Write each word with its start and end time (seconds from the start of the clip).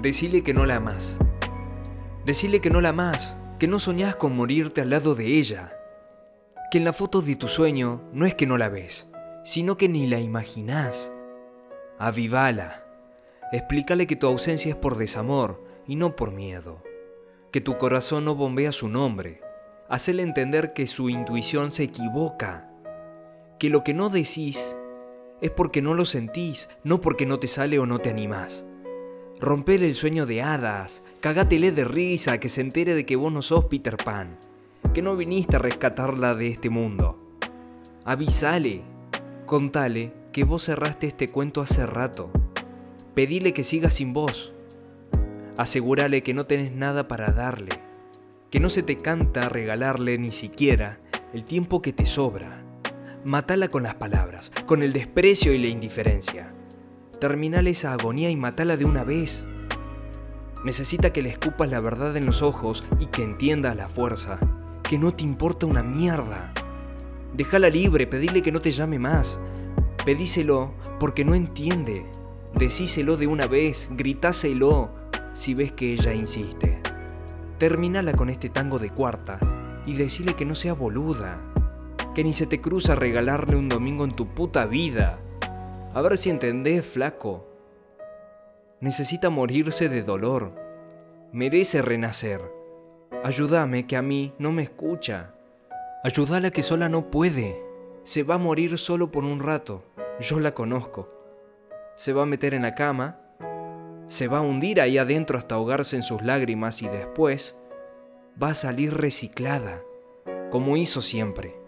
Decile 0.00 0.42
que 0.42 0.52
no 0.52 0.66
la 0.66 0.76
amás. 0.76 1.16
Decile 2.26 2.60
que 2.60 2.68
no 2.68 2.82
la 2.82 2.90
amás, 2.90 3.34
que 3.58 3.66
no 3.66 3.78
soñás 3.78 4.14
con 4.14 4.36
morirte 4.36 4.82
al 4.82 4.90
lado 4.90 5.14
de 5.14 5.38
ella. 5.38 5.72
Que 6.70 6.76
en 6.76 6.84
la 6.84 6.92
foto 6.92 7.22
de 7.22 7.34
tu 7.34 7.48
sueño 7.48 8.02
no 8.12 8.26
es 8.26 8.34
que 8.34 8.46
no 8.46 8.58
la 8.58 8.68
ves, 8.68 9.08
sino 9.42 9.78
que 9.78 9.88
ni 9.88 10.06
la 10.06 10.20
imaginás. 10.20 11.12
Avivala. 11.98 12.84
Explícale 13.52 14.06
que 14.06 14.16
tu 14.16 14.26
ausencia 14.26 14.68
es 14.68 14.76
por 14.76 14.98
desamor 14.98 15.64
y 15.86 15.96
no 15.96 16.14
por 16.14 16.30
miedo. 16.30 16.82
Que 17.50 17.62
tu 17.62 17.78
corazón 17.78 18.26
no 18.26 18.34
bombea 18.34 18.72
su 18.72 18.90
nombre. 18.90 19.40
Hacele 19.88 20.22
entender 20.22 20.74
que 20.74 20.86
su 20.86 21.08
intuición 21.08 21.70
se 21.70 21.84
equivoca. 21.84 22.70
Que 23.58 23.70
lo 23.70 23.82
que 23.82 23.94
no 23.94 24.10
decís 24.10 24.76
es 25.40 25.50
porque 25.50 25.80
no 25.80 25.94
lo 25.94 26.04
sentís, 26.04 26.68
no 26.84 27.00
porque 27.00 27.24
no 27.24 27.38
te 27.38 27.46
sale 27.46 27.78
o 27.78 27.86
no 27.86 27.98
te 27.98 28.10
animás. 28.10 28.66
Rompele 29.38 29.86
el 29.86 29.94
sueño 29.94 30.24
de 30.24 30.40
hadas, 30.40 31.02
cagátele 31.20 31.70
de 31.70 31.84
risa, 31.84 32.40
que 32.40 32.48
se 32.48 32.62
entere 32.62 32.94
de 32.94 33.04
que 33.04 33.16
vos 33.16 33.30
no 33.30 33.42
sos 33.42 33.66
Peter 33.66 33.98
Pan, 33.98 34.38
que 34.94 35.02
no 35.02 35.14
viniste 35.14 35.56
a 35.56 35.58
rescatarla 35.58 36.34
de 36.34 36.48
este 36.48 36.70
mundo. 36.70 37.38
Avisale, 38.06 38.82
contale 39.44 40.14
que 40.32 40.44
vos 40.44 40.64
cerraste 40.64 41.06
este 41.06 41.28
cuento 41.28 41.60
hace 41.60 41.84
rato. 41.84 42.30
Pedile 43.14 43.52
que 43.52 43.62
siga 43.62 43.90
sin 43.90 44.14
vos. 44.14 44.54
Asegúrale 45.58 46.22
que 46.22 46.32
no 46.32 46.44
tenés 46.44 46.72
nada 46.72 47.06
para 47.06 47.32
darle, 47.32 47.78
que 48.50 48.58
no 48.58 48.70
se 48.70 48.82
te 48.82 48.96
canta 48.96 49.50
regalarle 49.50 50.16
ni 50.16 50.30
siquiera 50.32 50.98
el 51.34 51.44
tiempo 51.44 51.82
que 51.82 51.92
te 51.92 52.06
sobra. 52.06 52.62
Matala 53.24 53.68
con 53.68 53.82
las 53.82 53.96
palabras, 53.96 54.50
con 54.64 54.82
el 54.82 54.94
desprecio 54.94 55.52
y 55.52 55.58
la 55.58 55.66
indiferencia. 55.66 56.54
Terminale 57.20 57.70
esa 57.70 57.94
agonía 57.94 58.30
y 58.30 58.36
matala 58.36 58.76
de 58.76 58.84
una 58.84 59.02
vez. 59.02 59.48
Necesita 60.64 61.12
que 61.12 61.22
le 61.22 61.30
escupas 61.30 61.70
la 61.70 61.80
verdad 61.80 62.16
en 62.16 62.26
los 62.26 62.42
ojos 62.42 62.84
y 62.98 63.06
que 63.06 63.22
entienda 63.22 63.70
a 63.70 63.74
la 63.74 63.88
fuerza 63.88 64.38
que 64.82 64.98
no 64.98 65.14
te 65.14 65.24
importa 65.24 65.66
una 65.66 65.82
mierda. 65.82 66.52
Déjala 67.34 67.70
libre, 67.70 68.06
pedile 68.06 68.42
que 68.42 68.52
no 68.52 68.60
te 68.60 68.70
llame 68.70 68.98
más. 68.98 69.40
Pedíselo 70.04 70.74
porque 71.00 71.24
no 71.24 71.34
entiende. 71.34 72.06
Decíselo 72.54 73.16
de 73.16 73.26
una 73.26 73.46
vez, 73.46 73.90
gritáselo 73.92 74.90
si 75.34 75.54
ves 75.54 75.72
que 75.72 75.94
ella 75.94 76.12
insiste. 76.12 76.80
Terminala 77.58 78.12
con 78.12 78.30
este 78.30 78.48
tango 78.48 78.78
de 78.78 78.90
cuarta 78.90 79.40
y 79.86 79.94
decile 79.94 80.34
que 80.34 80.44
no 80.44 80.54
sea 80.54 80.74
boluda. 80.74 81.40
Que 82.14 82.22
ni 82.22 82.32
se 82.32 82.46
te 82.46 82.60
cruza 82.60 82.94
regalarle 82.94 83.56
un 83.56 83.68
domingo 83.68 84.04
en 84.04 84.12
tu 84.12 84.28
puta 84.28 84.66
vida. 84.66 85.18
A 85.96 86.02
ver 86.02 86.18
si 86.18 86.28
entendés, 86.28 86.84
flaco. 86.84 87.46
Necesita 88.80 89.30
morirse 89.30 89.88
de 89.88 90.02
dolor. 90.02 90.52
Merece 91.32 91.80
renacer. 91.80 92.42
Ayúdame 93.24 93.86
que 93.86 93.96
a 93.96 94.02
mí 94.02 94.34
no 94.38 94.52
me 94.52 94.62
escucha. 94.62 95.32
Ayúdala 96.04 96.50
que 96.50 96.62
sola 96.62 96.90
no 96.90 97.10
puede. 97.10 97.64
Se 98.02 98.24
va 98.24 98.34
a 98.34 98.38
morir 98.38 98.76
solo 98.76 99.10
por 99.10 99.24
un 99.24 99.40
rato. 99.40 99.84
Yo 100.20 100.38
la 100.38 100.52
conozco. 100.52 101.08
Se 101.94 102.12
va 102.12 102.24
a 102.24 102.26
meter 102.26 102.52
en 102.52 102.60
la 102.60 102.74
cama. 102.74 103.18
Se 104.08 104.28
va 104.28 104.40
a 104.40 104.42
hundir 104.42 104.82
ahí 104.82 104.98
adentro 104.98 105.38
hasta 105.38 105.54
ahogarse 105.54 105.96
en 105.96 106.02
sus 106.02 106.20
lágrimas 106.20 106.82
y 106.82 106.88
después 106.88 107.56
va 108.40 108.50
a 108.50 108.54
salir 108.54 108.92
reciclada, 108.92 109.80
como 110.50 110.76
hizo 110.76 111.00
siempre. 111.00 111.65